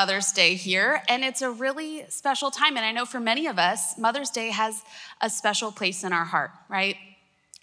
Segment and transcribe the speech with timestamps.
[0.00, 2.78] Mother's Day here, and it's a really special time.
[2.78, 4.82] And I know for many of us, Mother's Day has
[5.20, 6.96] a special place in our heart, right?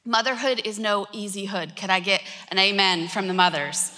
[0.06, 1.76] Motherhood is no easy hood.
[1.76, 3.92] Could I get an amen from the mothers?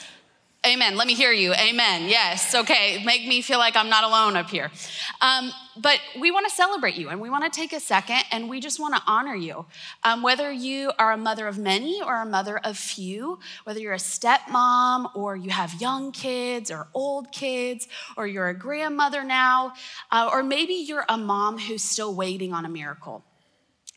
[0.65, 0.95] Amen.
[0.95, 1.53] Let me hear you.
[1.53, 2.07] Amen.
[2.07, 2.55] Yes.
[2.55, 3.03] Okay.
[3.03, 4.71] Make me feel like I'm not alone up here.
[5.19, 5.51] Um,
[5.81, 8.59] but we want to celebrate you and we want to take a second and we
[8.59, 9.65] just want to honor you.
[10.03, 13.93] Um, whether you are a mother of many or a mother of few, whether you're
[13.93, 17.87] a stepmom or you have young kids or old kids
[18.17, 19.73] or you're a grandmother now,
[20.11, 23.23] uh, or maybe you're a mom who's still waiting on a miracle.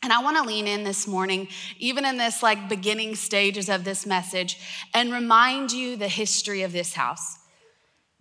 [0.03, 1.47] And I want to lean in this morning,
[1.79, 4.59] even in this like beginning stages of this message,
[4.93, 7.37] and remind you the history of this house.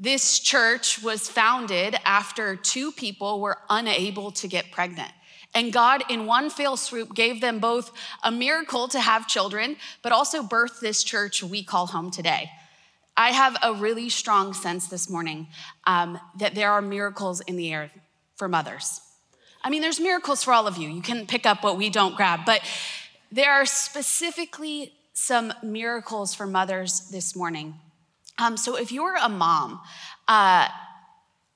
[0.03, 5.13] This church was founded after two people were unable to get pregnant.
[5.55, 7.93] And God, in one fell swoop, gave them both
[8.25, 12.51] a miracle to have children, but also birthed this church we call home today.
[13.17, 15.47] I have a really strong sense this morning
[15.87, 17.93] um, that there are miracles in the air
[18.35, 19.01] for mothers.
[19.63, 20.89] I mean, there's miracles for all of you.
[20.89, 22.61] You can pick up what we don't grab, but
[23.31, 27.75] there are specifically some miracles for mothers this morning.
[28.43, 29.81] Um, so if you're a mom,
[30.27, 30.67] uh,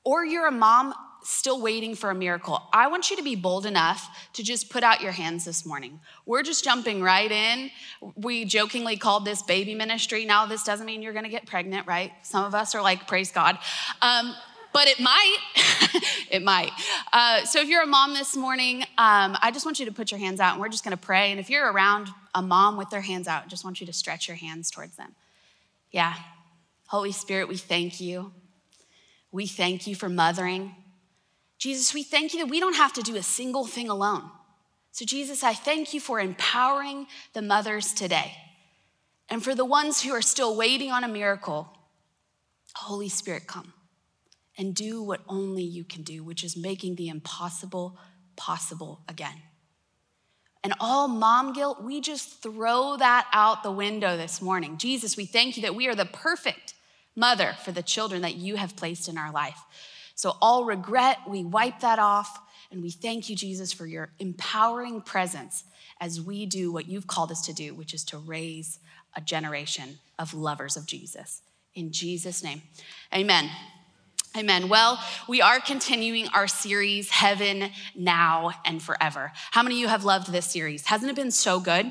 [0.05, 3.67] or you're a mom still waiting for a miracle, I want you to be bold
[3.67, 5.99] enough to just put out your hands this morning.
[6.27, 7.71] We're just jumping right in.
[8.15, 10.25] We jokingly called this baby ministry.
[10.25, 12.13] Now, this doesn't mean you're gonna get pregnant, right?
[12.23, 13.59] Some of us are like, praise God.
[14.01, 14.33] Um,
[14.73, 15.39] but it might.
[16.31, 16.71] it might.
[17.13, 20.13] Uh, so if you're a mom this morning, um, I just want you to put
[20.13, 21.31] your hands out and we're just going to pray.
[21.31, 23.93] And if you're around a mom with their hands out, I just want you to
[23.95, 25.15] stretch your hands towards them.
[25.93, 26.15] Yeah.
[26.87, 28.33] Holy Spirit, we thank you.
[29.33, 30.75] We thank you for mothering.
[31.59, 34.31] Jesus, we thank you that we don't have to do a single thing alone.
[34.93, 38.33] So, Jesus, I thank you for empowering the mothers today.
[39.29, 41.69] And for the ones who are still waiting on a miracle,
[42.75, 43.73] Holy Spirit, come
[44.57, 47.99] and do what only you can do, which is making the impossible
[48.37, 49.43] possible again.
[50.63, 54.79] And all mom guilt, we just throw that out the window this morning.
[54.79, 56.75] Jesus, we thank you that we are the perfect
[57.17, 59.59] mother for the children that you have placed in our life.
[60.15, 62.41] So, all regret, we wipe that off.
[62.71, 65.65] And we thank you, Jesus, for your empowering presence
[66.01, 68.79] as we do what you've called us to do, which is to raise
[69.15, 71.43] a generation of lovers of Jesus.
[71.75, 72.63] In Jesus' name,
[73.15, 73.51] amen.
[74.37, 74.69] Amen.
[74.69, 79.33] Well, we are continuing our series, Heaven Now and Forever.
[79.51, 80.87] How many of you have loved this series?
[80.87, 81.91] Hasn't it been so good?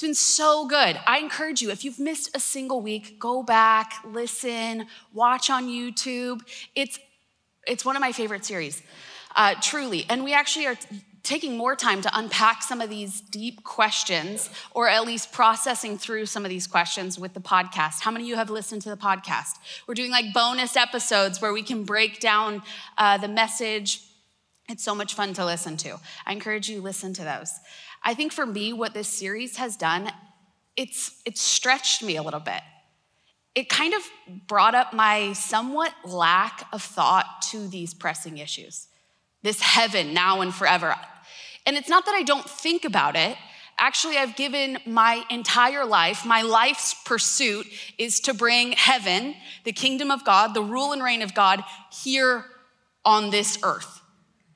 [0.00, 0.98] It's been so good.
[1.06, 6.40] I encourage you, if you've missed a single week, go back, listen, watch on YouTube.
[6.74, 6.98] It's,
[7.66, 8.82] it's one of my favorite series,
[9.36, 10.06] uh, truly.
[10.08, 10.76] And we actually are
[11.22, 16.24] taking more time to unpack some of these deep questions, or at least processing through
[16.24, 18.00] some of these questions with the podcast.
[18.00, 19.58] How many of you have listened to the podcast?
[19.86, 22.62] We're doing like bonus episodes where we can break down
[22.96, 24.00] uh, the message.
[24.66, 26.00] It's so much fun to listen to.
[26.24, 27.52] I encourage you listen to those.
[28.02, 30.10] I think for me, what this series has done,
[30.76, 32.62] it's it's stretched me a little bit.
[33.54, 34.02] It kind of
[34.46, 38.86] brought up my somewhat lack of thought to these pressing issues
[39.42, 40.94] this heaven now and forever.
[41.66, 43.36] And it's not that I don't think about it.
[43.78, 49.34] Actually, I've given my entire life, my life's pursuit is to bring heaven,
[49.64, 52.44] the kingdom of God, the rule and reign of God here
[53.04, 54.02] on this earth.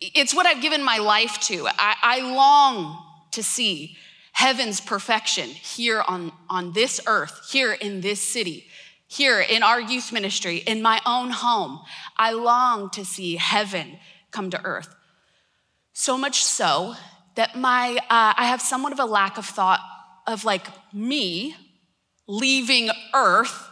[0.01, 1.67] It's what I've given my life to.
[1.67, 3.04] I, I long
[3.35, 3.97] to see
[4.33, 8.67] heaven's perfection here on, on this earth, here in this city,
[9.07, 11.81] here in our youth ministry, in my own home.
[12.17, 13.99] I long to see heaven
[14.31, 14.95] come to earth.
[15.93, 16.95] So much so
[17.37, 19.81] that my, uh, I have somewhat of a lack of thought
[20.27, 21.55] of like me
[22.27, 23.71] leaving earth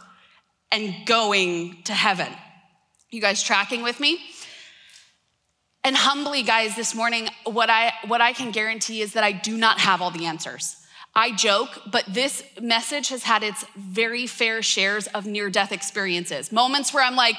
[0.71, 2.31] and going to heaven.
[3.09, 4.19] You guys tracking with me?
[5.83, 9.57] And humbly, guys, this morning, what I, what I can guarantee is that I do
[9.57, 10.77] not have all the answers.
[11.15, 16.51] I joke, but this message has had its very fair shares of near death experiences.
[16.51, 17.35] Moments where I'm like,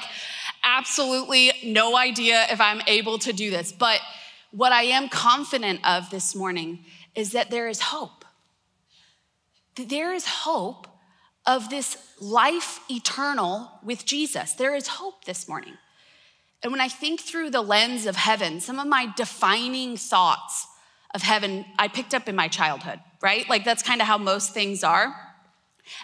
[0.63, 3.71] absolutely no idea if I'm able to do this.
[3.71, 3.99] But
[4.51, 8.23] what I am confident of this morning is that there is hope.
[9.75, 10.87] There is hope
[11.45, 14.53] of this life eternal with Jesus.
[14.53, 15.73] There is hope this morning.
[16.65, 20.65] And when I think through the lens of heaven, some of my defining thoughts
[21.13, 23.47] of heaven I picked up in my childhood, right?
[23.47, 25.15] Like that's kind of how most things are.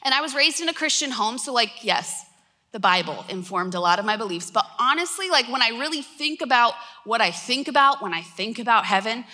[0.04, 2.28] And I was raised in a Christian home, so like, yes,
[2.74, 4.52] the Bible informed a lot of my beliefs.
[4.52, 6.75] But honestly, like when I really think about
[7.06, 9.25] what I think about when I think about heaven,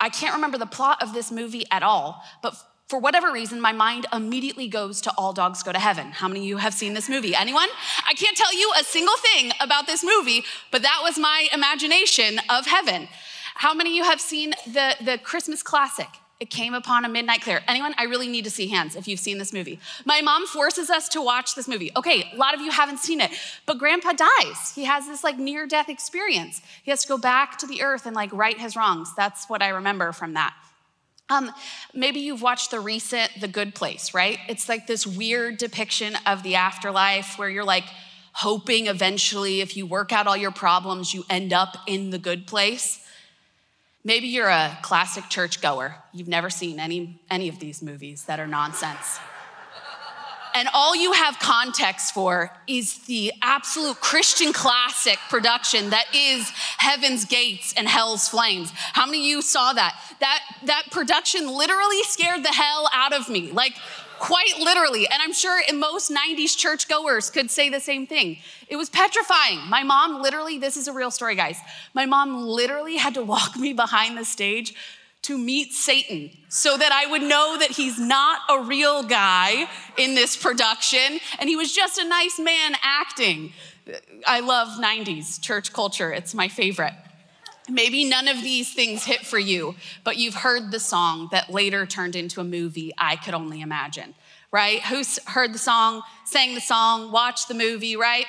[0.00, 2.22] I can't remember the plot of this movie at all.
[2.40, 2.54] But
[2.88, 6.06] for whatever reason, my mind immediately goes to All Dogs Go to Heaven.
[6.10, 7.34] How many of you have seen this movie?
[7.34, 7.68] Anyone?
[8.08, 12.40] I can't tell you a single thing about this movie, but that was my imagination
[12.48, 13.08] of heaven.
[13.56, 16.08] How many of you have seen the, the Christmas classic?
[16.40, 17.60] It came upon a midnight clear.
[17.68, 17.94] Anyone?
[17.98, 19.80] I really need to see hands if you've seen this movie.
[20.06, 21.90] My mom forces us to watch this movie.
[21.96, 23.32] Okay, a lot of you haven't seen it,
[23.66, 24.72] but grandpa dies.
[24.74, 26.62] He has this like near death experience.
[26.84, 29.12] He has to go back to the earth and like right his wrongs.
[29.16, 30.54] That's what I remember from that.
[31.30, 31.52] Um,
[31.92, 34.38] maybe you've watched the recent The Good Place, right?
[34.48, 37.84] It's like this weird depiction of the afterlife where you're like
[38.32, 42.46] hoping eventually, if you work out all your problems, you end up in the good
[42.46, 43.04] place.
[44.04, 45.96] Maybe you're a classic churchgoer.
[46.14, 49.18] You've never seen any, any of these movies that are nonsense
[50.54, 56.48] and all you have context for is the absolute Christian classic production that is
[56.78, 58.72] Heaven's Gates and Hell's Flames.
[58.74, 59.98] How many of you saw that?
[60.20, 63.50] That that production literally scared the hell out of me.
[63.52, 63.74] Like
[64.18, 65.06] quite literally.
[65.06, 68.38] And I'm sure most 90s churchgoers could say the same thing.
[68.68, 69.60] It was petrifying.
[69.68, 71.58] My mom literally, this is a real story, guys.
[71.94, 74.74] My mom literally had to walk me behind the stage
[75.28, 80.14] to meet Satan so that I would know that he's not a real guy in
[80.14, 83.52] this production and he was just a nice man acting.
[84.26, 86.94] I love 90s church culture, it's my favorite.
[87.68, 91.84] Maybe none of these things hit for you, but you've heard the song that later
[91.84, 94.14] turned into a movie, I Could Only Imagine,
[94.50, 94.80] right?
[94.84, 98.24] Who's heard the song, sang the song, watched the movie, right?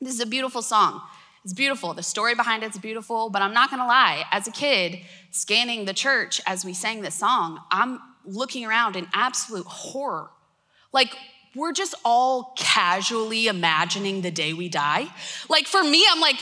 [0.00, 1.02] This is a beautiful song.
[1.44, 1.92] It's beautiful.
[1.92, 4.24] The story behind it's beautiful, but I'm not gonna lie.
[4.30, 5.00] As a kid,
[5.32, 10.30] scanning the church as we sang this song, I'm looking around in absolute horror.
[10.92, 11.16] Like,
[11.56, 15.08] we're just all casually imagining the day we die.
[15.48, 16.36] Like, for me, I'm like,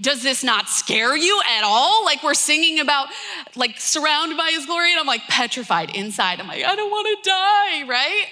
[0.00, 2.04] does this not scare you at all?
[2.04, 3.08] Like, we're singing about,
[3.56, 6.40] like, surrounded by his glory, and I'm like petrified inside.
[6.40, 8.26] I'm like, I don't wanna die, right?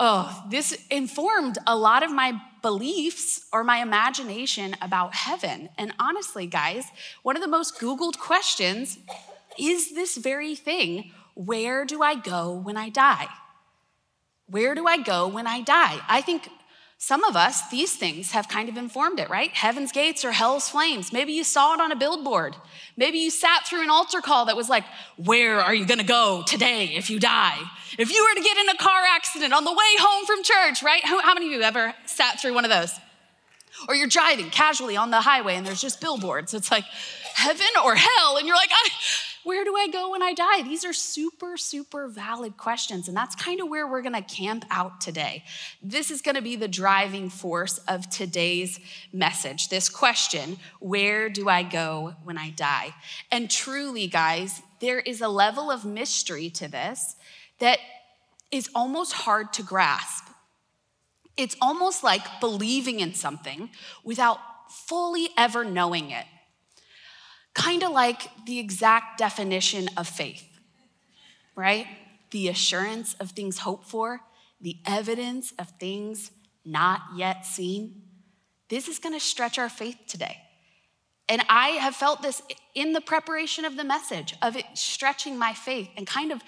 [0.00, 5.68] Oh, this informed a lot of my beliefs or my imagination about heaven.
[5.78, 6.84] And honestly, guys,
[7.22, 8.98] one of the most Googled questions
[9.58, 13.28] is this very thing where do I go when I die?
[14.46, 16.00] Where do I go when I die?
[16.08, 16.48] I think
[17.00, 19.50] some of us, these things have kind of informed it, right?
[19.52, 21.12] Heaven's gates or hell's flames.
[21.12, 22.56] Maybe you saw it on a billboard.
[22.96, 24.84] Maybe you sat through an altar call that was like,
[25.16, 27.56] Where are you gonna go today if you die?
[27.96, 30.82] If you were to get in a car accident on the way home from church,
[30.82, 31.04] right?
[31.04, 32.92] How, many of you ever sat through one of those?
[33.86, 36.52] Or you're driving casually on the highway and there's just billboards.
[36.52, 36.84] It's like
[37.34, 38.38] heaven or hell.
[38.38, 38.90] And you're like, I,
[39.48, 40.60] where do I go when I die?
[40.60, 43.08] These are super, super valid questions.
[43.08, 45.42] And that's kind of where we're going to camp out today.
[45.82, 48.78] This is going to be the driving force of today's
[49.10, 49.70] message.
[49.70, 52.94] This question where do I go when I die?
[53.32, 57.16] And truly, guys, there is a level of mystery to this
[57.58, 57.78] that
[58.50, 60.26] is almost hard to grasp.
[61.38, 63.70] It's almost like believing in something
[64.04, 66.26] without fully ever knowing it
[67.58, 70.46] kind of like the exact definition of faith,
[71.56, 71.86] right?
[72.30, 74.20] The assurance of things hoped for,
[74.60, 76.30] the evidence of things
[76.64, 78.02] not yet seen.
[78.68, 80.38] This is going to stretch our faith today.
[81.28, 82.40] And I have felt this
[82.74, 86.40] in the preparation of the message, of it stretching my faith and kind of,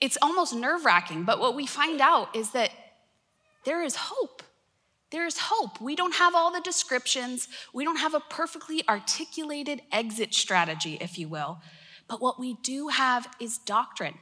[0.00, 1.24] it's almost nerve wracking.
[1.24, 2.70] But what we find out is that
[3.64, 4.42] there is hope.
[5.10, 5.80] There is hope.
[5.80, 7.48] We don't have all the descriptions.
[7.72, 11.60] We don't have a perfectly articulated exit strategy, if you will.
[12.08, 14.14] But what we do have is doctrine.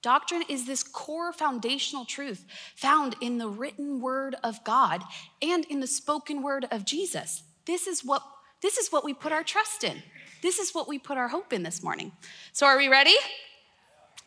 [0.00, 5.02] Doctrine is this core foundational truth found in the written word of God
[5.40, 7.44] and in the spoken word of Jesus.
[7.66, 8.22] This is what,
[8.60, 10.02] this is what we put our trust in.
[10.42, 12.10] This is what we put our hope in this morning.
[12.52, 13.14] So, are we ready?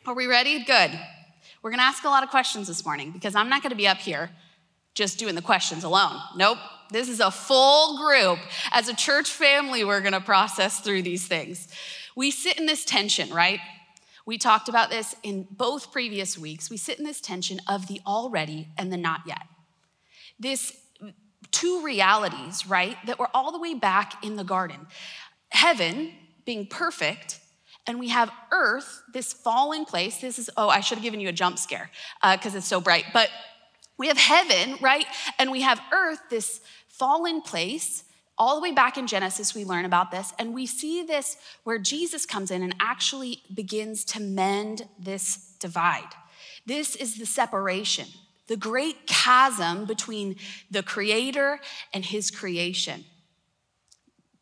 [0.06, 0.64] Are we ready?
[0.64, 0.98] Good.
[1.62, 3.76] We're going to ask a lot of questions this morning because I'm not going to
[3.76, 4.30] be up here
[4.96, 6.20] just doing the questions alone.
[6.36, 6.58] Nope.
[6.92, 8.40] This is a full group.
[8.72, 11.68] As a church family, we're going to process through these things.
[12.16, 13.60] We sit in this tension, right?
[14.26, 16.70] We talked about this in both previous weeks.
[16.70, 19.44] We sit in this tension of the already and the not yet.
[20.40, 20.76] This
[21.52, 24.88] two realities, right, that were all the way back in the garden.
[25.50, 26.12] Heaven
[26.46, 27.40] being perfect,
[27.88, 30.18] and we have earth, this fallen place.
[30.18, 32.82] This is, oh, I should have given you a jump scare because uh, it's so
[32.82, 33.06] bright.
[33.14, 33.30] But
[33.98, 35.06] we have heaven, right?
[35.40, 38.04] And we have earth, this fallen place.
[38.38, 41.80] All the way back in Genesis, we learn about this, and we see this where
[41.80, 46.10] Jesus comes in and actually begins to mend this divide.
[46.66, 48.08] This is the separation,
[48.48, 50.36] the great chasm between
[50.70, 51.60] the Creator
[51.94, 53.06] and His creation.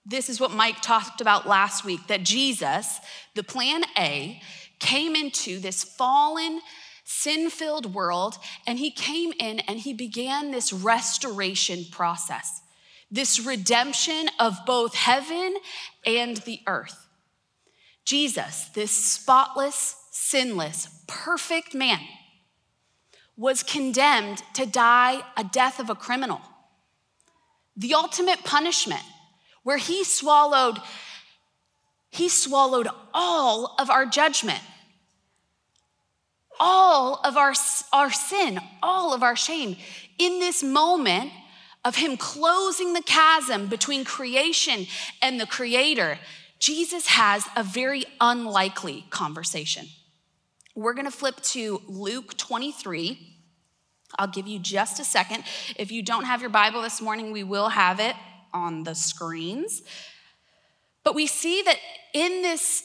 [0.05, 2.99] This is what Mike talked about last week that Jesus,
[3.35, 4.41] the plan A,
[4.79, 6.61] came into this fallen
[7.03, 12.61] sin filled world, and he came in and he began this restoration process,
[13.11, 15.55] this redemption of both heaven
[16.05, 17.07] and the earth.
[18.05, 22.01] Jesus, this spotless, sinless, perfect man,
[23.35, 26.41] was condemned to die a death of a criminal.
[27.75, 29.01] The ultimate punishment,
[29.63, 30.79] where he swallowed
[32.13, 34.59] he swallowed all of our judgment,
[36.65, 37.53] all of our,
[37.91, 39.75] our sin, all of our shame.
[40.17, 41.29] In this moment
[41.83, 44.87] of Him closing the chasm between creation
[45.21, 46.19] and the Creator,
[46.59, 49.87] Jesus has a very unlikely conversation.
[50.73, 53.19] We're gonna flip to Luke 23.
[54.17, 55.43] I'll give you just a second.
[55.75, 58.15] If you don't have your Bible this morning, we will have it
[58.53, 59.81] on the screens.
[61.03, 61.77] But we see that
[62.13, 62.83] in this,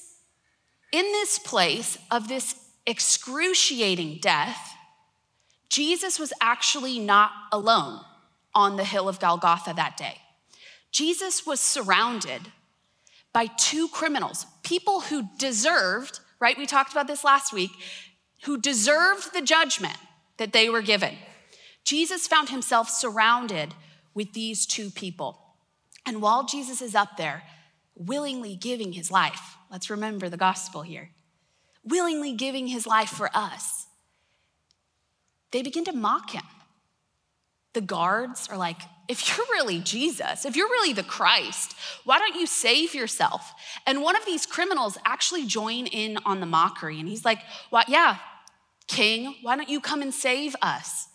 [0.90, 4.75] in this place of this excruciating death,
[5.68, 8.00] Jesus was actually not alone
[8.54, 10.16] on the hill of Golgotha that day.
[10.90, 12.50] Jesus was surrounded
[13.35, 16.57] by two criminals, people who deserved, right?
[16.57, 17.71] We talked about this last week,
[18.45, 19.97] who deserved the judgment
[20.38, 21.14] that they were given.
[21.85, 23.75] Jesus found himself surrounded
[24.14, 25.38] with these two people.
[26.07, 27.42] And while Jesus is up there,
[27.95, 29.57] willingly giving his life.
[29.71, 31.11] Let's remember the gospel here.
[31.85, 33.87] Willingly giving his life for us.
[35.50, 36.44] They begin to mock him.
[37.73, 42.35] The guards are like, if you're really Jesus, if you're really the Christ, why don't
[42.35, 43.52] you save yourself?
[43.87, 47.00] And one of these criminals actually join in on the mockery.
[47.00, 47.38] And he's like,
[47.70, 48.18] well, yeah,
[48.87, 51.08] king, why don't you come and save us?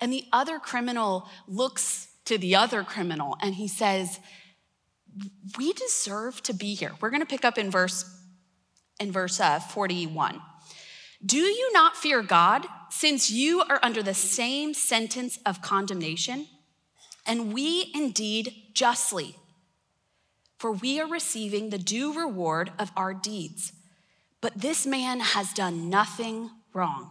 [0.00, 4.20] And the other criminal looks to the other criminal and he says,
[5.58, 6.92] we deserve to be here.
[7.00, 8.04] We're going to pick up in verse
[8.98, 10.40] in verse uh, 41.
[11.24, 16.46] Do you not fear God since you are under the same sentence of condemnation?
[17.24, 19.36] And we indeed justly,
[20.58, 23.72] for we are receiving the due reward of our deeds.
[24.40, 27.10] But this man has done nothing wrong.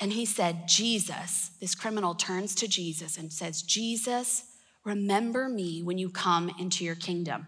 [0.00, 4.44] And he said, Jesus, this criminal turns to Jesus and says, Jesus,
[4.88, 7.46] Remember me when you come into your kingdom.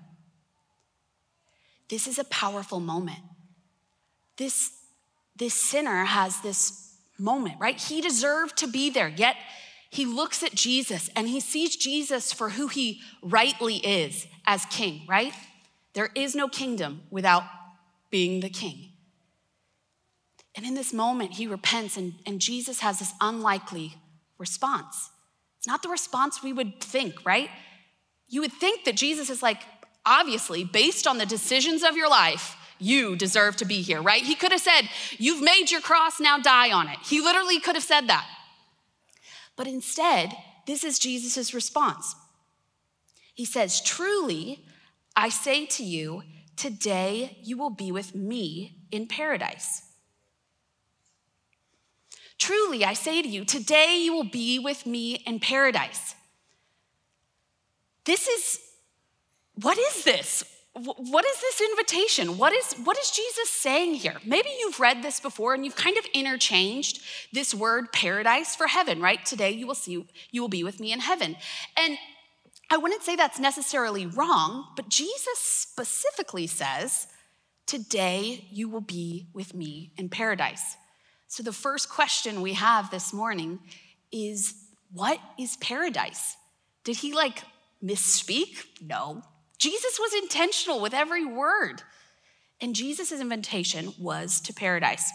[1.90, 3.18] This is a powerful moment.
[4.36, 4.70] This,
[5.36, 7.78] this sinner has this moment, right?
[7.78, 9.36] He deserved to be there, yet
[9.90, 15.02] he looks at Jesus and he sees Jesus for who he rightly is as king,
[15.08, 15.32] right?
[15.94, 17.42] There is no kingdom without
[18.08, 18.92] being the king.
[20.54, 23.94] And in this moment, he repents, and, and Jesus has this unlikely
[24.38, 25.10] response.
[25.58, 27.50] It's not the response we would think, right?
[28.28, 29.62] You would think that Jesus is like,
[30.04, 34.22] obviously, based on the decisions of your life, you deserve to be here, right?
[34.22, 34.88] He could have said,
[35.18, 36.98] You've made your cross, now die on it.
[37.04, 38.26] He literally could have said that.
[39.56, 40.34] But instead,
[40.66, 42.14] this is Jesus' response.
[43.34, 44.64] He says, Truly,
[45.14, 46.22] I say to you,
[46.56, 49.82] today you will be with me in paradise.
[52.38, 56.14] Truly, I say to you, today you will be with me in paradise.
[58.06, 58.58] This is,
[59.54, 60.44] what is this?
[60.72, 62.38] What is this invitation?
[62.38, 64.16] What is, what is Jesus saying here?
[64.24, 67.00] Maybe you've read this before and you've kind of interchanged
[67.32, 69.24] this word paradise for heaven, right?
[69.26, 71.36] Today you will see, you will be with me in heaven.
[71.76, 71.98] And
[72.70, 77.08] I wouldn't say that's necessarily wrong, but Jesus specifically says,
[77.66, 80.76] Today you will be with me in paradise.
[81.28, 83.60] So, the first question we have this morning
[84.10, 84.54] is
[84.92, 86.36] what is paradise?
[86.82, 87.44] Did he like
[87.80, 88.64] misspeak?
[88.80, 89.22] No.
[89.60, 91.82] Jesus was intentional with every word.
[92.60, 95.10] And Jesus' invitation was to paradise.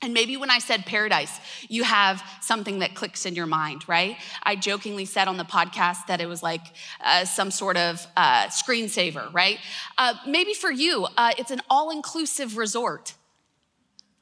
[0.00, 4.16] And maybe when I said paradise, you have something that clicks in your mind, right?
[4.42, 6.62] I jokingly said on the podcast that it was like
[7.04, 9.58] uh, some sort of uh, screensaver, right?
[9.98, 13.14] Uh, maybe for you, uh, it's an all inclusive resort.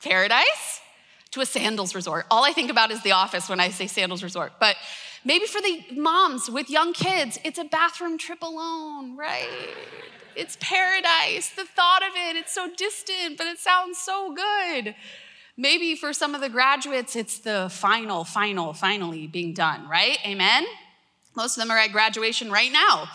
[0.02, 0.81] Paradise?
[1.33, 2.26] to a sandals resort.
[2.31, 4.55] All I think about is the office when I say sandals resort.
[4.59, 4.76] But
[5.25, 9.49] maybe for the moms with young kids, it's a bathroom trip alone, right?
[10.37, 11.50] It's paradise.
[11.50, 14.95] The thought of it, it's so distant, but it sounds so good.
[15.57, 20.19] Maybe for some of the graduates, it's the final, final, finally being done, right?
[20.25, 20.65] Amen?
[21.37, 23.09] Most of them are at graduation right now.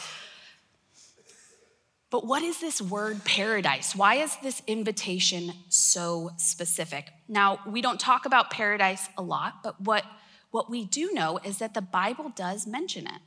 [2.11, 3.95] But what is this word paradise?
[3.95, 7.09] Why is this invitation so specific?
[7.27, 10.05] Now, we don't talk about paradise a lot, but what,
[10.55, 13.21] what we do know is that the Bible does mention it.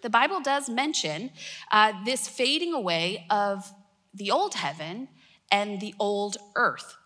[0.00, 1.30] The Bible does mention
[1.70, 3.70] uh, this fading away of
[4.14, 5.08] the old heaven
[5.52, 6.96] and the old earth.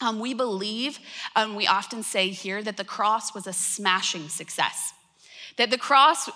[0.00, 0.98] Um, we believe,
[1.36, 4.92] and um, we often say here, that the cross was a smashing success.
[5.58, 6.28] That the cross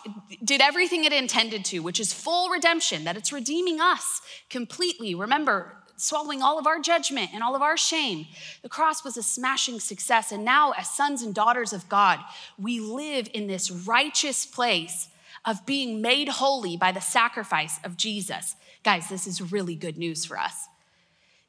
[0.45, 5.17] did everything it intended to, which is full redemption, that it's redeeming us completely.
[5.17, 8.27] Remember, swallowing all of our judgment and all of our shame.
[8.63, 10.33] The cross was a smashing success.
[10.33, 12.21] And now, as sons and daughters of God,
[12.59, 15.09] we live in this righteous place
[15.45, 18.57] of being made holy by the sacrifice of Jesus.
[18.83, 20.69] Guys, this is really good news for us.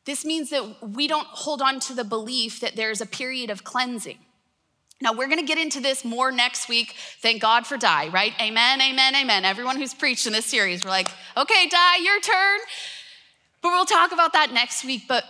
[0.05, 3.63] This means that we don't hold on to the belief that there's a period of
[3.63, 4.19] cleansing.
[5.01, 6.95] Now, we're gonna get into this more next week.
[7.21, 8.33] Thank God for Die, right?
[8.41, 9.45] Amen, amen, amen.
[9.45, 12.59] Everyone who's preached in this series, we're like, okay, Die, your turn.
[13.61, 15.03] But we'll talk about that next week.
[15.07, 15.23] But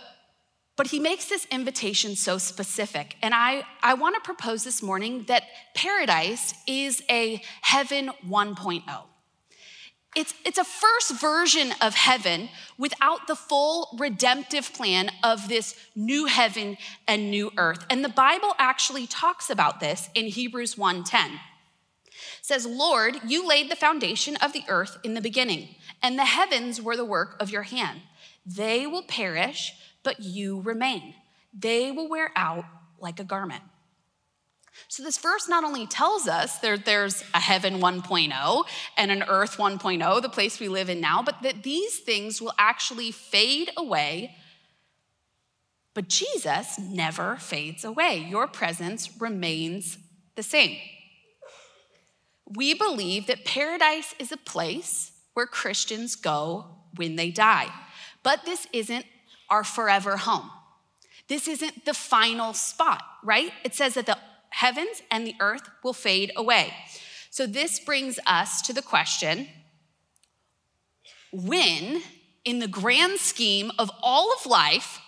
[0.78, 3.16] but he makes this invitation so specific.
[3.20, 5.42] And I, I want to propose this morning that
[5.74, 9.02] paradise is a heaven 1.0.
[10.14, 16.26] It's, it's a first version of heaven without the full redemptive plan of this new
[16.26, 16.76] heaven
[17.08, 17.84] and new earth.
[17.90, 21.40] And the Bible actually talks about this in Hebrews 1:10.
[22.40, 26.80] says, "Lord, you laid the foundation of the earth in the beginning, and the heavens
[26.80, 28.00] were the work of your hand.
[28.56, 31.14] They will perish, but you remain.
[31.52, 32.64] They will wear out
[32.98, 33.62] like a garment.
[34.86, 38.64] So, this verse not only tells us there, there's a heaven 1.0
[38.96, 42.54] and an earth 1.0, the place we live in now, but that these things will
[42.58, 44.34] actually fade away.
[45.94, 48.24] But Jesus never fades away.
[48.30, 49.98] Your presence remains
[50.36, 50.78] the same.
[52.46, 57.68] We believe that paradise is a place where Christians go when they die.
[58.22, 59.06] But this isn't
[59.48, 60.50] our forever home.
[61.28, 63.52] This isn't the final spot, right?
[63.64, 64.18] It says that the
[64.50, 66.72] heavens and the earth will fade away.
[67.30, 69.48] So this brings us to the question
[71.30, 72.00] when,
[72.44, 75.00] in the grand scheme of all of life,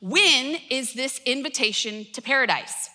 [0.00, 2.90] when is this invitation to paradise?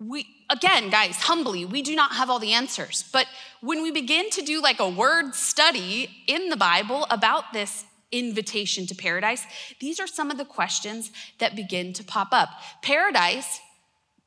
[0.00, 3.04] We, again, guys, humbly, we do not have all the answers.
[3.12, 3.26] But
[3.60, 8.86] when we begin to do like a word study in the Bible about this invitation
[8.86, 9.44] to paradise?
[9.80, 12.50] These are some of the questions that begin to pop up.
[12.82, 13.60] Paradise,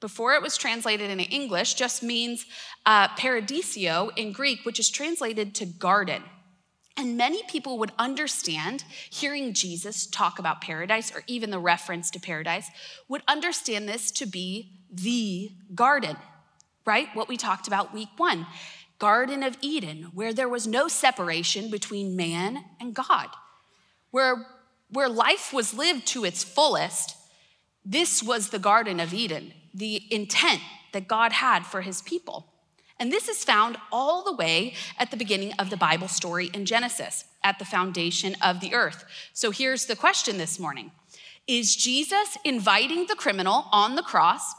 [0.02, 2.46] before it was translated into English, just means
[2.86, 6.22] uh, paradisio in Greek, which is translated to garden.
[6.98, 12.20] And many people would understand, hearing Jesus talk about paradise or even the reference to
[12.20, 12.70] paradise,
[13.08, 16.16] would understand this to be the garden,
[16.86, 17.08] right?
[17.14, 18.48] What we talked about week one
[18.98, 23.28] Garden of Eden, where there was no separation between man and God
[24.16, 24.48] where,
[24.92, 27.18] where life was lived to its fullest,
[27.84, 30.62] this was the Garden of Eden, the intent
[30.94, 32.48] that God had for his people.
[32.98, 36.66] And this is found all the way at the beginning of the Bible story in
[36.66, 39.04] Genesis, at the foundation of the earth.
[39.34, 40.94] So here's the question this morning
[41.46, 44.54] Is Jesus inviting the criminal on the cross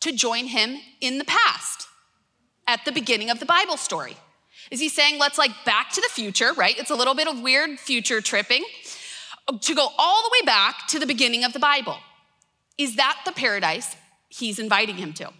[0.00, 1.88] to join him in the past,
[2.66, 4.18] at the beginning of the Bible story?
[4.70, 6.78] Is he saying, let's like back to the future, right?
[6.78, 8.64] It's a little bit of weird future tripping
[9.60, 11.96] to go all the way back to the beginning of the Bible.
[12.76, 13.96] Is that the paradise
[14.28, 15.30] he's inviting him to?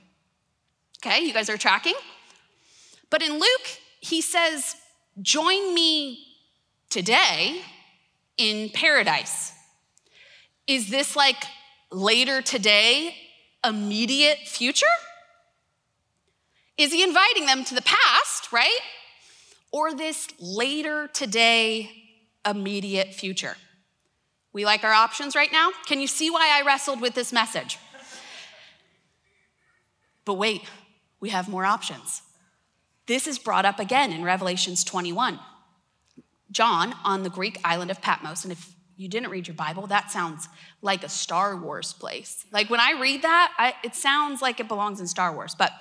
[0.98, 1.94] Okay, you guys are tracking?
[3.10, 3.68] But in Luke,
[4.00, 4.76] he says,
[5.20, 6.24] Join me
[6.90, 7.60] today
[8.36, 9.52] in paradise.
[10.66, 11.44] Is this like
[11.90, 13.14] later today,
[13.64, 14.86] immediate future?
[16.76, 18.78] Is he inviting them to the past, right?
[19.72, 21.90] Or this later today,
[22.46, 23.56] immediate future?
[24.52, 25.70] We like our options right now?
[25.86, 27.78] Can you see why I wrestled with this message?
[30.24, 30.62] But wait,
[31.20, 32.22] we have more options.
[33.06, 35.38] This is brought up again in Revelations 21.
[36.50, 40.10] John on the Greek island of Patmos, and if you didn't read your Bible, that
[40.10, 40.48] sounds
[40.82, 42.44] like a Star Wars place.
[42.52, 45.54] Like when I read that, I, it sounds like it belongs in Star Wars.
[45.54, 45.72] But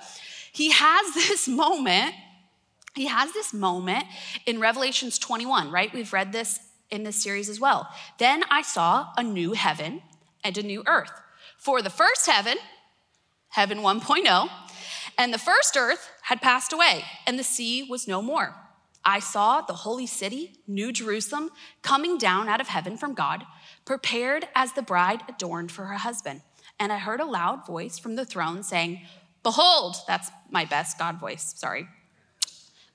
[0.52, 2.14] he has this moment,
[2.94, 4.04] he has this moment
[4.46, 5.92] in Revelations 21, right?
[5.92, 7.88] We've read this in this series as well.
[8.18, 10.02] Then I saw a new heaven
[10.44, 11.12] and a new earth.
[11.56, 12.56] For the first heaven,
[13.48, 14.48] heaven 1.0,
[15.18, 18.54] and the first earth had passed away, and the sea was no more.
[19.04, 21.50] I saw the holy city, New Jerusalem,
[21.82, 23.44] coming down out of heaven from God,
[23.84, 26.42] prepared as the bride adorned for her husband.
[26.78, 29.00] And I heard a loud voice from the throne saying,
[29.42, 31.88] Behold, that's my best God voice, sorry.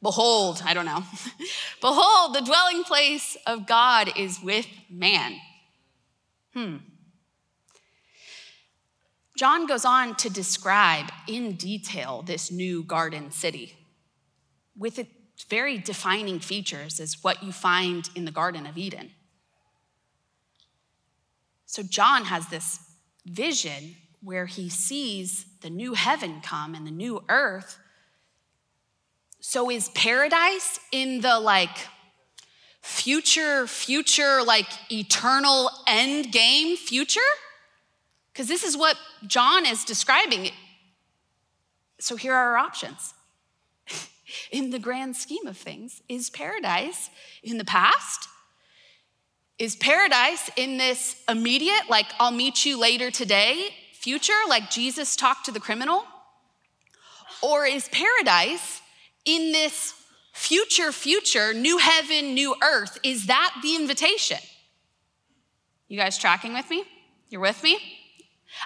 [0.04, 1.04] Behold, I don't know.
[1.82, 5.38] Behold, the dwelling place of God is with man.
[6.54, 6.78] Hmm.
[9.38, 13.76] John goes on to describe in detail this new garden city
[14.78, 19.12] with its very defining features as what you find in the Garden of Eden.
[21.66, 22.80] So, John has this
[23.26, 27.80] vision where he sees the new heaven come and the new earth.
[29.46, 31.78] So is paradise in the like
[32.82, 37.20] future, future, like eternal end game future?
[38.32, 38.96] Because this is what
[39.28, 40.52] John is describing.
[42.00, 43.14] So here are our options.
[44.52, 47.10] in the grand scheme of things, is paradise
[47.44, 48.30] in the past?
[49.60, 55.46] Is paradise in this immediate, like I'll meet you later today, future, like Jesus talked
[55.48, 56.06] to the criminal?
[57.42, 58.80] Or is paradise
[59.26, 59.94] in this
[60.34, 62.98] future, future, new heaven, new earth?
[63.04, 64.38] Is that the invitation?
[65.88, 66.84] You guys tracking with me?
[67.30, 67.78] You're with me?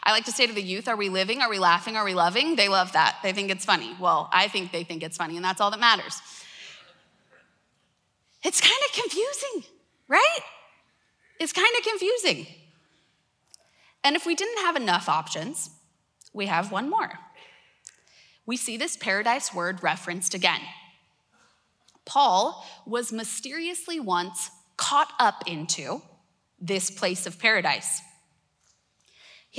[0.03, 1.41] I like to say to the youth, are we living?
[1.41, 1.95] Are we laughing?
[1.95, 2.55] Are we loving?
[2.55, 3.17] They love that.
[3.23, 3.95] They think it's funny.
[3.99, 6.21] Well, I think they think it's funny, and that's all that matters.
[8.43, 9.71] It's kind of confusing,
[10.07, 10.39] right?
[11.39, 12.47] It's kind of confusing.
[14.03, 15.69] And if we didn't have enough options,
[16.33, 17.11] we have one more.
[18.47, 20.61] We see this paradise word referenced again.
[22.05, 26.01] Paul was mysteriously once caught up into
[26.59, 28.01] this place of paradise.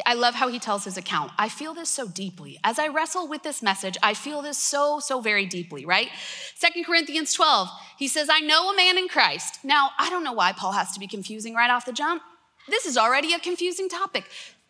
[0.07, 1.33] I love how he tells his account.
[1.38, 2.59] I feel this so deeply.
[2.62, 6.09] As I wrestle with this message, I feel this so, so very deeply, right?
[6.55, 9.59] Second Corinthians 12, he says, I know a man in Christ.
[9.64, 12.22] Now, I don't know why Paul has to be confusing right off the jump.
[12.68, 14.24] This is already a confusing topic.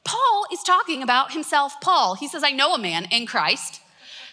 [0.04, 2.14] Paul is talking about himself, Paul.
[2.14, 3.83] He says, I know a man in Christ.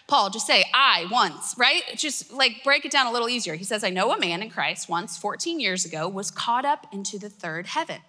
[0.06, 1.82] Paul, just say, I once, right?
[1.96, 3.54] Just like break it down a little easier.
[3.54, 6.86] He says, I know a man in Christ once, 14 years ago, was caught up
[6.92, 8.00] into the third heaven,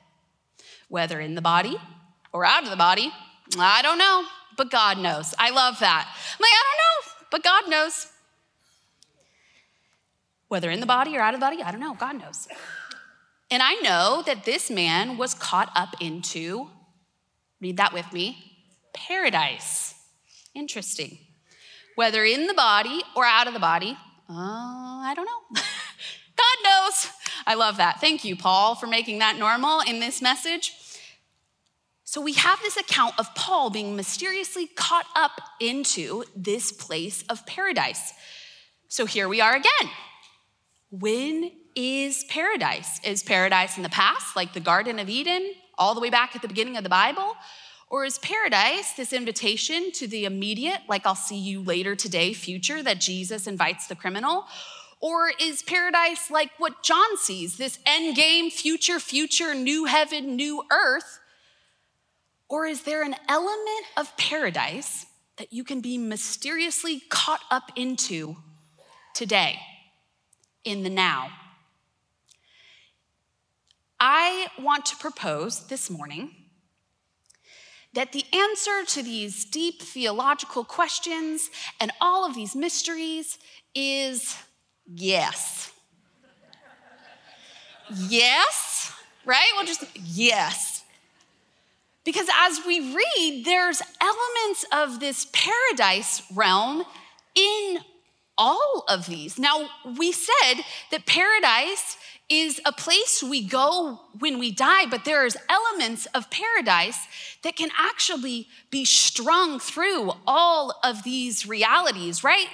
[0.90, 1.78] whether in the body
[2.32, 3.12] or out of the body.
[3.58, 4.26] I don't know,
[4.58, 5.34] but God knows.
[5.40, 6.08] I love that.
[6.08, 8.08] I'm like, I don't know, but God knows.
[10.50, 11.96] Whether in the body or out of the body, I don't know.
[11.96, 12.48] God knows.
[13.50, 16.70] And I know that this man was caught up into,
[17.60, 18.38] read that with me,
[18.94, 19.96] paradise.
[20.54, 21.18] Interesting.
[21.98, 23.98] Whether in the body or out of the body,
[24.30, 25.42] uh, I don't know.
[26.38, 27.10] God knows.
[27.48, 28.00] I love that.
[28.00, 30.74] Thank you, Paul, for making that normal in this message.
[32.04, 37.44] So we have this account of Paul being mysteriously caught up into this place of
[37.48, 38.14] paradise.
[38.90, 39.92] So here we are again.
[40.92, 43.00] When is paradise?
[43.04, 46.44] Is paradise in the past, like the Garden of Eden, all the way back at
[46.44, 47.36] the beginning of the Bible?
[47.90, 52.84] Or is paradise this invitation to the immediate, like I'll see you later today, future
[52.84, 54.46] that Jesus invites the criminal?
[55.00, 60.64] Or is paradise like what John sees, this end game, future, future, new heaven, new
[60.72, 61.20] earth?
[62.50, 65.06] Or is there an element of paradise
[65.38, 68.38] that you can be mysteriously caught up into
[69.14, 69.60] today,
[70.66, 71.30] in the now?
[74.00, 76.32] I want to propose this morning
[77.98, 81.50] that the answer to these deep theological questions
[81.82, 83.40] and all of these mysteries
[83.74, 84.38] is
[84.86, 85.72] yes.
[88.08, 88.94] yes,
[89.26, 89.50] right?
[89.56, 90.84] Well, just yes.
[92.06, 96.84] Because as we read, there's elements of this paradise realm
[97.34, 97.80] in
[98.38, 99.40] all of these.
[99.40, 101.98] Now, we said that paradise
[102.30, 107.08] is a place we go when we die, but there's elements of paradise
[107.44, 112.48] that can actually be strung through all of these realities, right?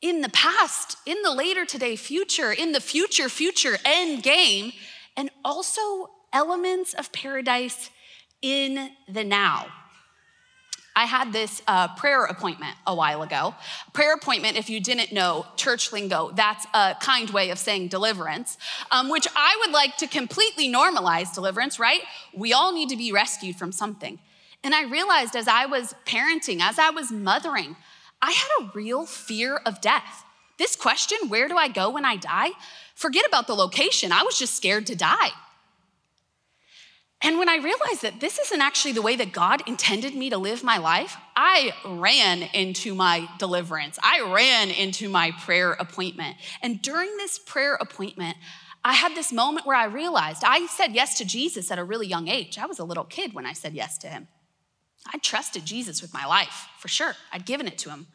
[0.00, 4.72] In the past, in the later today future, in the future, future end game,
[5.16, 7.90] and also elements of paradise
[8.40, 9.66] in the now.
[10.98, 13.54] I had this uh, prayer appointment a while ago.
[13.92, 18.58] Prayer appointment, if you didn't know, church lingo, that's a kind way of saying deliverance,
[18.90, 22.00] um, which I would like to completely normalize deliverance, right?
[22.34, 24.18] We all need to be rescued from something.
[24.64, 27.76] And I realized as I was parenting, as I was mothering,
[28.20, 30.24] I had a real fear of death.
[30.58, 32.50] This question, where do I go when I die?
[32.96, 34.10] Forget about the location.
[34.10, 35.30] I was just scared to die.
[37.20, 40.38] And when I realized that this isn't actually the way that God intended me to
[40.38, 43.98] live my life, I ran into my deliverance.
[44.02, 46.36] I ran into my prayer appointment.
[46.62, 48.36] And during this prayer appointment,
[48.84, 52.06] I had this moment where I realized I said yes to Jesus at a really
[52.06, 52.56] young age.
[52.56, 54.28] I was a little kid when I said yes to him.
[55.12, 57.14] I trusted Jesus with my life, for sure.
[57.32, 58.06] I'd given it to him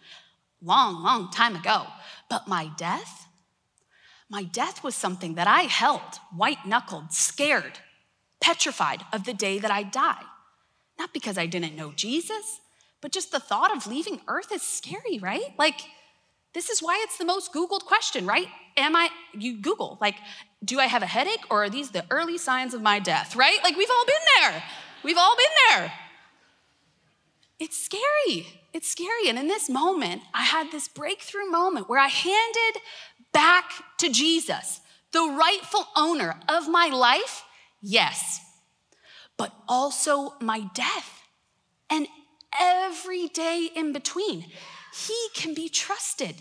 [0.62, 1.88] long, long time ago.
[2.30, 3.28] But my death,
[4.30, 6.02] my death was something that I held
[6.34, 7.80] white knuckled, scared
[8.44, 10.22] petrified of the day that I die.
[11.00, 12.60] Not because I didn't know Jesus,
[13.02, 15.54] but just the thought of leaving earth is scary, right?
[15.58, 15.80] Like,
[16.54, 18.48] this is why it's the most Googled question, right?
[18.76, 20.16] Am I, you Google, like,
[20.64, 23.58] do I have a headache or are these the early signs of my death, right?
[23.64, 24.64] Like, we've all been there.
[25.04, 25.94] We've all been there.
[27.60, 28.46] it's scary.
[28.74, 29.30] It's scary.
[29.30, 32.82] And in this moment, I had this breakthrough moment where I handed
[33.32, 37.44] back to Jesus, the rightful owner of my life,
[37.84, 38.40] yes,
[39.38, 41.22] but also my death
[41.90, 42.08] and
[42.60, 44.46] every day in between.
[44.94, 46.36] He can be trusted.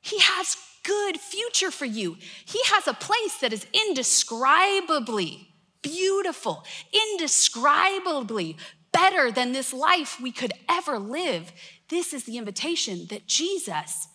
[0.00, 2.16] He has good future for you.
[2.44, 5.48] He has a place that is indescribably
[5.82, 8.56] beautiful, indescribably
[8.92, 11.52] better than this life we could ever live.
[11.88, 14.08] This is the invitation that Jesus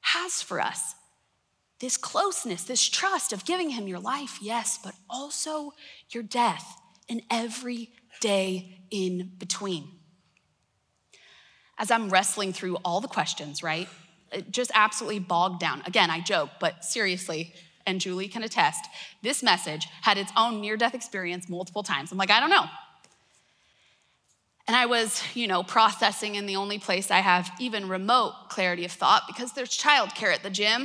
[0.00, 0.94] has for us.
[1.80, 5.72] This closeness, this trust of giving him your life, yes, but also
[6.10, 9.88] your death and every day in between.
[11.78, 13.88] As I'm wrestling through all the questions, right?
[14.50, 15.82] just absolutely bogged down.
[15.86, 17.54] Again, I joke, but seriously,
[17.86, 18.84] and Julie can attest,
[19.22, 22.12] this message had its own near death experience multiple times.
[22.12, 22.66] I'm like, I don't know.
[24.68, 28.84] And I was, you know, processing in the only place I have even remote clarity
[28.84, 30.82] of thought because there's childcare at the gym.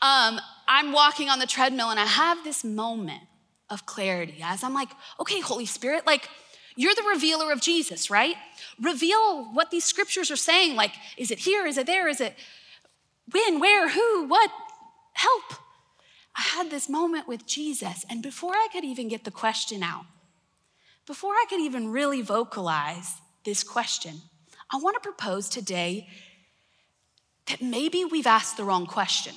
[0.00, 3.24] Um, I'm walking on the treadmill and I have this moment
[3.68, 6.28] of clarity as I'm like, okay, Holy Spirit, like,
[6.76, 8.36] you're the revealer of Jesus, right?
[8.80, 10.76] Reveal what these scriptures are saying.
[10.76, 11.66] Like, is it here?
[11.66, 12.08] Is it there?
[12.08, 12.36] Is it
[13.32, 14.50] when, where, who, what?
[15.14, 15.54] Help.
[16.36, 20.04] I had this moment with Jesus, and before I could even get the question out,
[21.06, 24.20] before I could even really vocalize this question,
[24.72, 26.08] I want to propose today
[27.46, 29.34] that maybe we've asked the wrong question.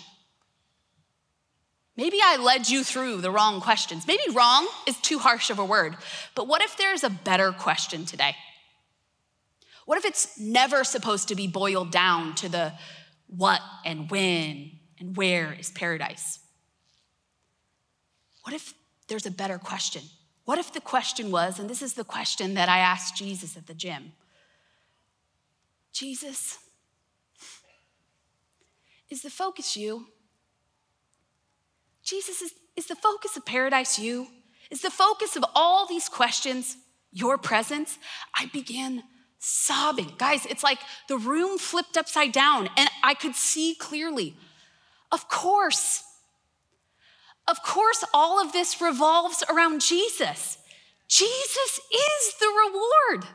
[1.98, 4.06] Maybe I led you through the wrong questions.
[4.08, 5.96] Maybe wrong is too harsh of a word,
[6.36, 8.36] but what if there's a better question today?
[9.86, 12.74] What if it's never supposed to be boiled down to the
[13.28, 16.40] what and when and where is paradise?
[18.44, 18.74] What if
[19.08, 20.04] there's a better question?
[20.48, 23.68] What if the question was, and this is the question that I asked Jesus at
[23.68, 24.14] the gym
[25.92, 26.58] Jesus,
[29.10, 30.08] is the focus you?
[32.02, 34.28] Jesus, is, is the focus of paradise you?
[34.72, 36.78] Is the focus of all these questions
[37.12, 38.00] your presence?
[38.34, 39.04] I began
[39.40, 40.14] sobbing.
[40.18, 40.80] Guys, it's like
[41.10, 44.38] the room flipped upside down and I could see clearly.
[45.12, 46.04] Of course,
[47.48, 50.58] of course, all of this revolves around Jesus.
[51.08, 53.28] Jesus is the reward.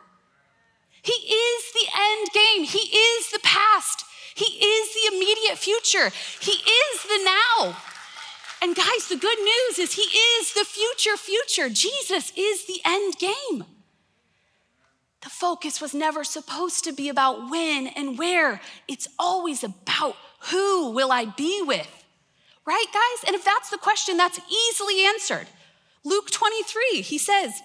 [1.02, 2.64] He is the end game.
[2.64, 4.04] He is the past.
[4.34, 6.10] He is the immediate future.
[6.40, 7.76] He is the now.
[8.62, 11.68] And guys, the good news is He is the future future.
[11.68, 13.64] Jesus is the end game.
[15.22, 18.60] The focus was never supposed to be about when and where.
[18.88, 20.16] It's always about
[20.50, 22.01] who will I be with?
[22.64, 23.24] Right, guys?
[23.26, 25.46] And if that's the question, that's easily answered.
[26.04, 27.60] Luke 23, he says,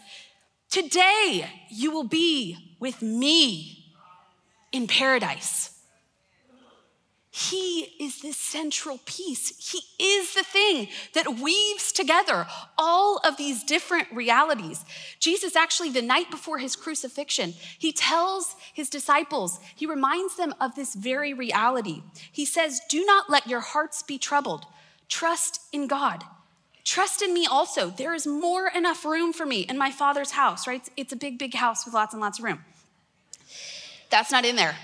[0.70, 3.94] Today you will be with me
[4.72, 5.74] in paradise.
[7.30, 9.72] He is this central piece.
[9.72, 12.48] He is the thing that weaves together
[12.80, 14.84] all of these different realities.
[15.20, 20.74] Jesus, actually, the night before his crucifixion, he tells his disciples, he reminds them of
[20.74, 22.02] this very reality.
[22.32, 24.66] He says, Do not let your hearts be troubled.
[25.10, 26.24] Trust in God.
[26.84, 27.90] Trust in me also.
[27.90, 30.88] There is more enough room for me in my Father's house, right?
[30.96, 32.64] It's a big, big house with lots and lots of room.
[34.10, 34.78] That's not in there,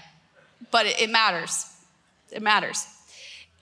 [0.70, 1.74] but it matters
[2.34, 2.88] it matters.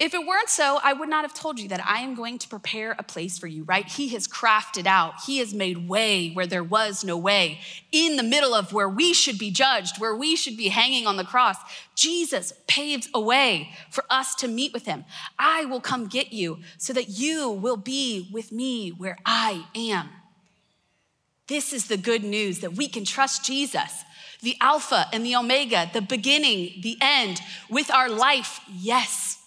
[0.01, 2.47] If it weren't so, I would not have told you that I am going to
[2.47, 3.87] prepare a place for you, right?
[3.87, 7.59] He has crafted out, He has made way where there was no way,
[7.91, 11.17] in the middle of where we should be judged, where we should be hanging on
[11.17, 11.57] the cross.
[11.93, 15.05] Jesus paves a way for us to meet with Him.
[15.37, 20.09] I will come get you so that you will be with me where I am.
[21.45, 24.03] This is the good news that we can trust Jesus
[24.41, 29.37] the Alpha and the Omega, the beginning, the end, with our life, yes,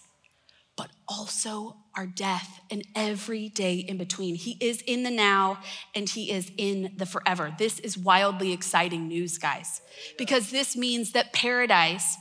[0.75, 4.35] but also our death and every day in between.
[4.35, 5.59] He is in the now
[5.93, 7.55] and He is in the forever.
[7.57, 9.81] This is wildly exciting news, guys,
[10.17, 12.17] because this means that paradise.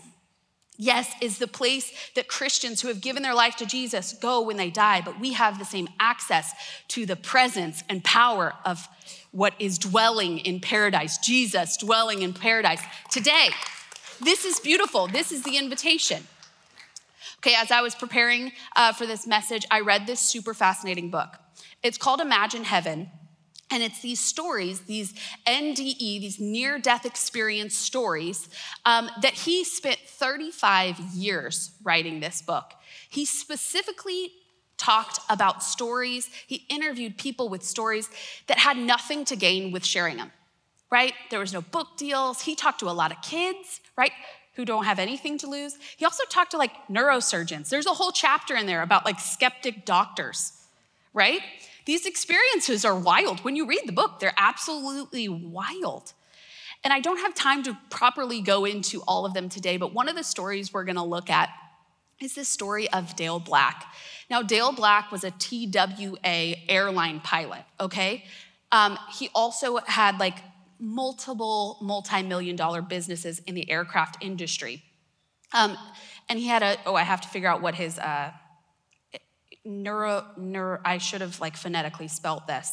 [0.77, 4.57] Yes, is the place that Christians who have given their life to Jesus go when
[4.57, 6.53] they die, but we have the same access
[6.88, 8.88] to the presence and power of
[9.31, 13.51] what is dwelling in paradise, Jesus dwelling in paradise today.
[14.21, 15.07] This is beautiful.
[15.07, 16.27] This is the invitation.
[17.45, 21.29] Okay, as I was preparing uh, for this message, I read this super fascinating book.
[21.83, 23.11] It's called Imagine Heaven.
[23.71, 25.13] And it's these stories, these
[25.47, 28.49] NDE, these near death experience stories,
[28.87, 32.73] um, that he spent 35 years writing this book.
[33.11, 34.33] He specifically
[34.79, 36.31] talked about stories.
[36.47, 38.09] He interviewed people with stories
[38.47, 40.33] that had nothing to gain with sharing them.
[40.91, 41.13] right?
[41.29, 42.41] There was no book deals.
[42.41, 44.13] He talked to a lot of kids, right?
[44.57, 45.77] Who don't have anything to lose.
[45.97, 47.69] He also talked to like neurosurgeons.
[47.69, 50.53] There's a whole chapter in there about like skeptic doctors,
[51.12, 51.40] right?
[51.87, 53.40] These experiences are wild.
[53.40, 56.12] When you read the book, they're absolutely wild.
[56.83, 60.09] And I don't have time to properly go into all of them today, but one
[60.09, 61.51] of the stories we're gonna look at
[62.21, 63.87] is the story of Dale Black.
[64.31, 68.25] Now, Dale Black was a TWA airline pilot, okay?
[68.71, 70.38] Um, he also had like
[70.79, 74.83] multiple multi million dollar businesses in the aircraft industry.
[75.53, 75.77] Um,
[76.29, 78.33] and he had a, oh, I have to figure out what his uh,
[79.65, 82.73] neuro, neuro, I should have like phonetically spelt this.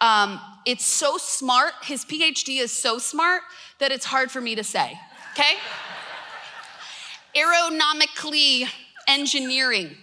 [0.00, 3.42] Um, it's so smart, his PhD is so smart
[3.78, 4.98] that it's hard for me to say,
[5.32, 5.54] okay?
[7.36, 8.66] Aeronomically
[9.06, 9.96] engineering.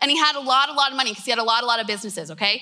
[0.00, 1.66] And he had a lot, a lot of money because he had a lot, a
[1.66, 2.60] lot of businesses, okay?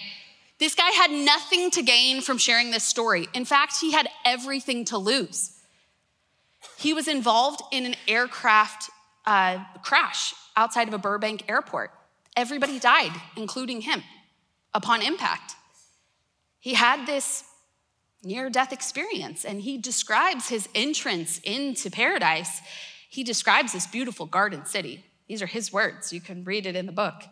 [0.63, 3.27] This guy had nothing to gain from sharing this story.
[3.35, 5.59] In fact, he had everything to lose.
[6.79, 8.89] He was involved in an aircraft
[9.27, 11.91] uh, crash outside of a Burbank airport.
[12.37, 14.05] Everybody died, including him,
[14.73, 15.57] upon impact.
[16.61, 17.43] He had this
[18.23, 22.61] near death experience, and he describes his entrance into paradise.
[23.09, 25.05] He describes this beautiful garden city.
[25.27, 26.13] These are his words.
[26.13, 27.25] You can read it in the book.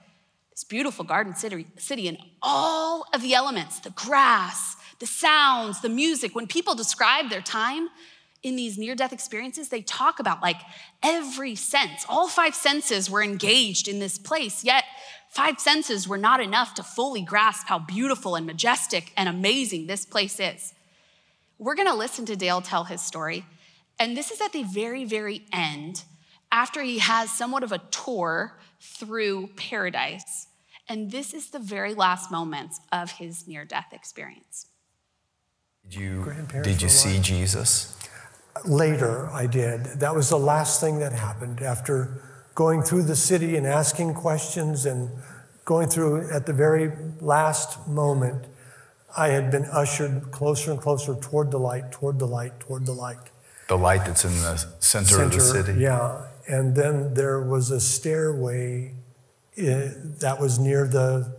[0.65, 6.35] Beautiful garden city, city and all of the elements the grass, the sounds, the music.
[6.35, 7.89] When people describe their time
[8.43, 10.61] in these near death experiences, they talk about like
[11.03, 12.07] every sense.
[12.09, 14.85] All five senses were engaged in this place, yet
[15.31, 20.05] five senses were not enough to fully grasp how beautiful and majestic and amazing this
[20.05, 20.75] place is.
[21.59, 23.45] We're gonna listen to Dale tell his story.
[23.99, 26.05] And this is at the very, very end,
[26.51, 30.47] after he has somewhat of a tour through paradise.
[30.91, 34.67] And this is the very last moments of his near death experience.
[35.85, 37.97] Did you, did you see Jesus?
[38.67, 39.85] Later, I did.
[40.01, 42.21] That was the last thing that happened after
[42.57, 45.11] going through the city and asking questions and
[45.65, 48.47] going through at the very last moment.
[49.17, 52.93] I had been ushered closer and closer toward the light, toward the light, toward the
[52.93, 53.31] light.
[53.69, 55.81] The light that's in the center, center of the city?
[55.81, 56.27] Yeah.
[56.49, 58.97] And then there was a stairway
[59.57, 61.37] eh, that was near the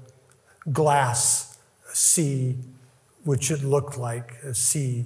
[0.72, 1.58] glass
[1.94, 2.58] sea,
[3.24, 5.06] which it looked like a sea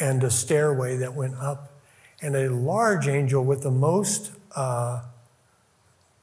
[0.00, 1.72] and a stairway that went up,
[2.20, 5.02] and a large angel with the most uh,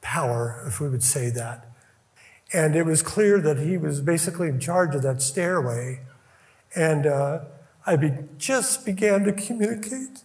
[0.00, 1.66] power, if we would say that.
[2.52, 6.00] And it was clear that he was basically in charge of that stairway.
[6.74, 7.40] And uh,
[7.86, 10.22] I be- just began to communicate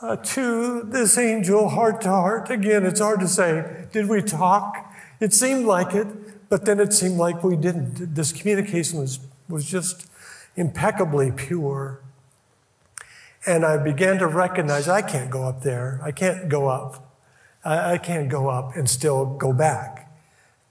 [0.00, 2.50] uh, to this angel heart to heart.
[2.50, 4.92] Again, it's hard to say, did we talk?
[5.20, 8.14] It seemed like it, but then it seemed like we didn't.
[8.14, 10.06] This communication was, was just
[10.56, 12.00] impeccably pure.
[13.46, 16.00] And I began to recognize I can't go up there.
[16.02, 17.16] I can't go up.
[17.64, 20.12] I, I can't go up and still go back.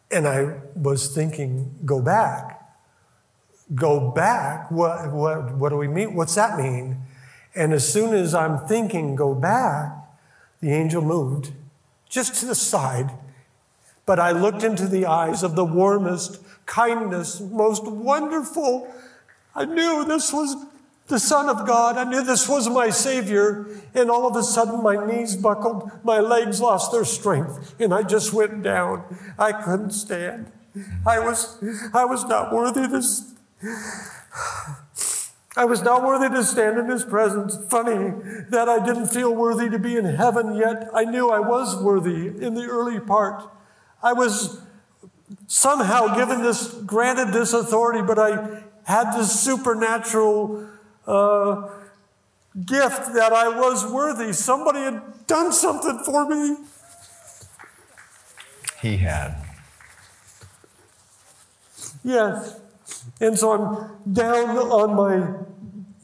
[0.09, 2.53] And I was thinking, go back.
[3.75, 4.71] Go back?
[4.71, 6.15] What, what, what do we mean?
[6.15, 7.01] What's that mean?
[7.57, 9.91] And as soon as I'm thinking, go back,
[10.61, 11.51] the angel moved
[12.07, 13.09] just to the side.
[14.05, 18.87] But I looked into the eyes of the warmest, kindness, most wonderful.
[19.55, 20.55] I knew this was
[21.07, 21.97] the Son of God.
[21.97, 23.65] I knew this was my Savior.
[23.95, 28.03] And all of a sudden, my knees buckled, my legs lost their strength, and I
[28.03, 29.03] just went down.
[29.39, 30.51] I couldn't stand.
[31.07, 31.57] I was,
[31.91, 33.01] I was not worthy to.
[35.57, 37.57] I was not worthy to stand in his presence.
[37.67, 38.13] Funny
[38.49, 42.27] that I didn't feel worthy to be in heaven, yet I knew I was worthy
[42.27, 43.43] in the early part.
[44.03, 44.61] I was
[45.47, 50.69] somehow given this, granted this authority, but I had this supernatural
[51.07, 51.69] uh,
[52.63, 54.33] gift that I was worthy.
[54.33, 56.57] Somebody had done something for me.
[58.79, 59.43] He had.
[62.03, 62.59] Yes.
[63.19, 65.35] And so I'm down on my,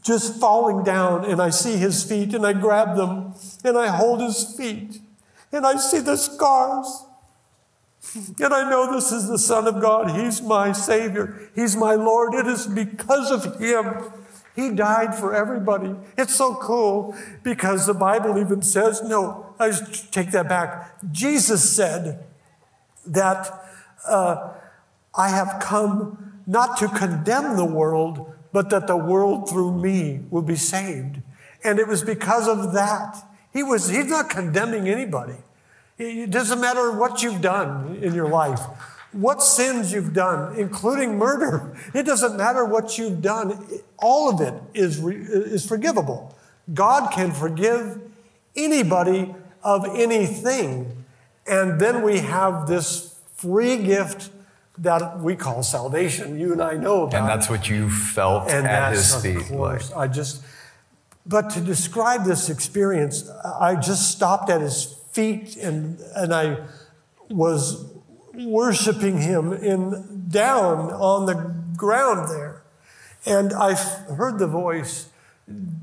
[0.01, 3.34] just falling down, and I see his feet, and I grab them,
[3.64, 4.99] and I hold his feet,
[5.51, 7.06] and I see the scars.
[8.39, 10.12] And I know this is the Son of God.
[10.12, 11.49] He's my Savior.
[11.56, 12.34] He's my Lord.
[12.34, 14.12] It is because of Him
[14.56, 15.95] he died for everybody.
[16.18, 19.72] It's so cool because the Bible even says, no, I
[20.12, 21.01] take that back.
[21.12, 22.24] Jesus said
[23.06, 23.64] that
[24.08, 24.51] uh,
[25.16, 30.41] I have come not to condemn the world, but that the world through me will
[30.41, 31.22] be saved.
[31.64, 33.24] And it was because of that.
[33.52, 35.36] He was, he's not condemning anybody.
[35.98, 38.62] It doesn't matter what you've done in your life.
[39.14, 41.78] what sins you've done, including murder.
[41.94, 43.66] It doesn't matter what you've done,
[43.98, 46.36] all of it is, is forgivable.
[46.74, 48.02] God can forgive
[48.56, 49.34] anybody
[49.64, 51.06] of anything.
[51.46, 54.32] And then we have this free gift
[54.78, 56.39] that we call salvation.
[56.39, 57.19] You and I know about.
[57.19, 59.51] And that's what you felt and at his feet.
[59.51, 59.82] Like.
[59.95, 60.43] I just.
[61.26, 66.57] But to describe this experience, I just stopped at his feet and and I
[67.30, 67.86] was
[68.34, 72.63] worshiping him in down on the ground there,
[73.26, 75.09] and I heard the voice,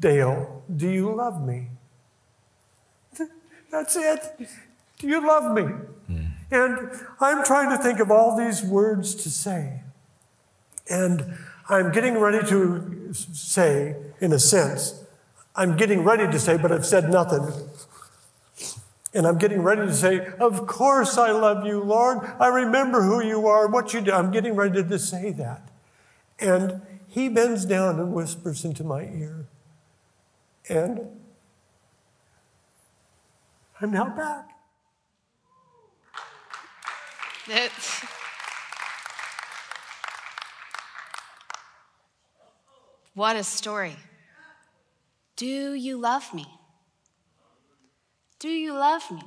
[0.00, 1.68] Dale, do you love me?
[3.70, 4.48] That's it.
[4.98, 5.62] Do you love me?
[6.10, 6.29] Mm.
[6.50, 6.90] And
[7.20, 9.82] I'm trying to think of all these words to say.
[10.88, 11.38] And
[11.68, 15.04] I'm getting ready to say, in a sense,
[15.54, 17.46] I'm getting ready to say, but I've said nothing.
[19.12, 22.18] And I'm getting ready to say, Of course I love you, Lord.
[22.38, 24.12] I remember who you are, what you do.
[24.12, 25.68] I'm getting ready to say that.
[26.38, 29.46] And he bends down and whispers into my ear.
[30.68, 31.08] And
[33.80, 34.50] I'm now back.
[37.52, 38.04] It's,
[43.14, 43.96] what a story.
[45.34, 46.46] Do you love me?
[48.38, 49.22] Do you love me?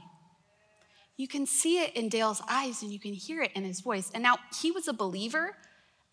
[1.17, 4.09] You can see it in Dale's eyes and you can hear it in his voice.
[4.13, 5.57] And now he was a believer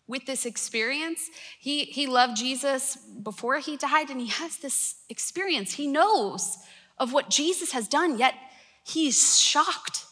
[0.05, 1.29] with this experience.
[1.59, 5.75] He, he loved Jesus before he died and he has this experience.
[5.75, 6.57] He knows
[6.97, 8.35] of what Jesus has done, yet
[8.83, 10.05] he's shocked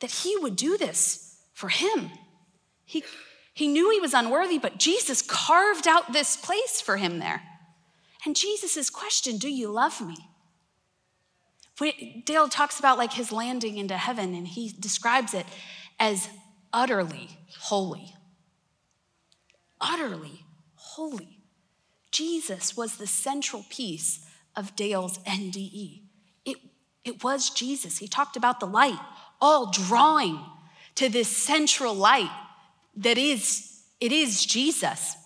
[0.00, 2.10] that he would do this for him.
[2.84, 3.04] He,
[3.52, 7.42] he knew he was unworthy, but Jesus carved out this place for him there.
[8.24, 10.16] And Jesus' question, Do you love me?
[12.24, 15.46] Dale talks about like his landing into heaven, and he describes it
[15.98, 16.28] as
[16.72, 18.14] utterly holy.
[19.80, 20.44] Utterly
[20.74, 21.38] holy.
[22.10, 24.26] Jesus was the central piece
[24.56, 26.02] of Dale's NDE.
[26.44, 26.56] It,
[27.04, 27.98] it was Jesus.
[27.98, 28.98] He talked about the light,
[29.40, 30.40] all drawing
[30.96, 32.30] to this central light
[32.96, 35.16] that is, it is Jesus.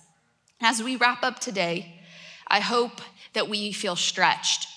[0.60, 2.00] As we wrap up today,
[2.46, 3.00] I hope
[3.32, 4.68] that we feel stretched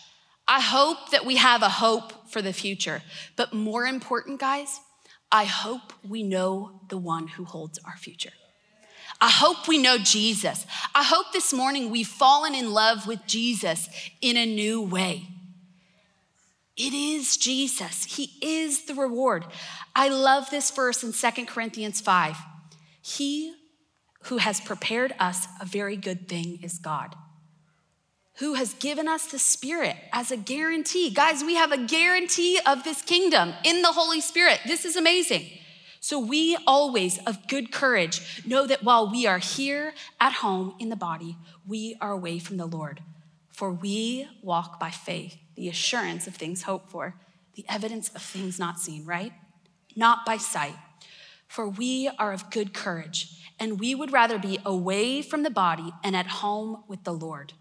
[0.48, 3.02] I hope that we have a hope for the future.
[3.36, 4.80] But more important, guys,
[5.32, 8.32] I hope we know the one who holds our future.
[9.20, 10.66] I hope we know Jesus.
[10.94, 13.90] I hope this morning we've fallen in love with Jesus
[14.22, 15.30] in a new way.
[16.78, 18.03] It is Jesus.
[18.03, 19.45] He is the reward.
[19.95, 22.38] I love this verse in Second Corinthians 5.
[23.01, 23.55] He
[24.23, 27.15] who has prepared us a very good thing is God
[28.38, 31.09] who has given us the Spirit as a guarantee.
[31.09, 34.59] Guys, we have a guarantee of this kingdom in the Holy Spirit.
[34.65, 35.49] This is amazing.
[36.01, 40.89] So we always, of good courage, know that while we are here at home in
[40.89, 43.01] the body, we are away from the Lord.
[43.49, 47.16] For we walk by faith, the assurance of things hoped for,
[47.56, 49.34] the evidence of things not seen, right?
[49.95, 50.76] Not by sight.
[51.47, 55.93] For we are of good courage, and we would rather be away from the body
[56.03, 57.53] and at home with the Lord.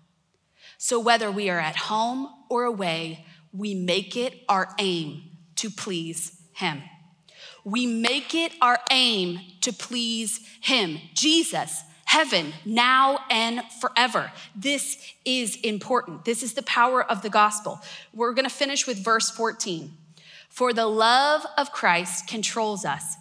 [0.79, 6.41] So whether we are at home or away, we make it our aim to please
[6.55, 6.83] Him.
[7.65, 11.83] We make it our aim to please Him, Jesus,
[12.15, 14.31] heaven, now and forever.
[14.55, 16.25] This is important.
[16.25, 17.81] This is the power of the gospel.
[18.13, 19.93] We're going to finish with verse 14.
[20.49, 23.17] For the love of Christ controls us.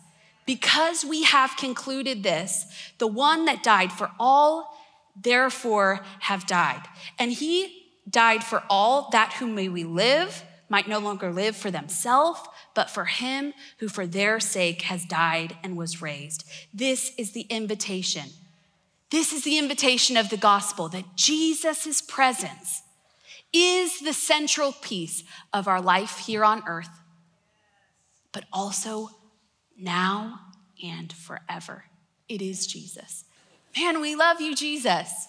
[0.46, 2.68] Because we have concluded this,
[3.00, 4.78] the one that died for all
[5.20, 6.84] therefore have died.
[7.18, 11.72] And he died for all that whom may we live might no longer live for
[11.72, 12.42] themselves,
[12.76, 16.44] but for him who for their sake has died and was raised.
[16.72, 18.30] This is the invitation.
[19.14, 22.82] This is the invitation of the gospel that Jesus' presence
[23.54, 26.90] is the central piece of our life here on earth,
[28.32, 29.12] but also
[29.78, 30.40] now
[30.84, 31.84] and forever.
[32.28, 33.26] It is Jesus.
[33.78, 35.28] Man, we love you, Jesus.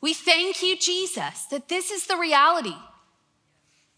[0.00, 2.76] We thank you, Jesus, that this is the reality,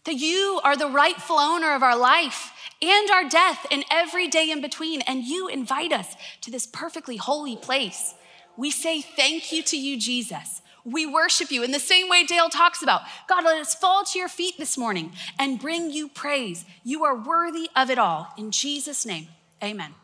[0.03, 2.51] that you are the rightful owner of our life
[2.81, 7.15] and our death and every day in between, and you invite us to this perfectly
[7.15, 8.13] holy place.
[8.57, 10.61] We say thank you to you, Jesus.
[10.83, 13.01] We worship you in the same way Dale talks about.
[13.27, 16.63] God, let us fall to your feet this morning and bring you praise.
[16.83, 18.27] You are worthy of it all.
[18.37, 19.27] In Jesus' name,
[19.63, 19.95] amen.